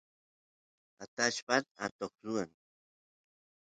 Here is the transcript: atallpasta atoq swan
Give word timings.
atallpasta 1.03 1.79
atoq 1.85 2.11
swan 2.21 2.49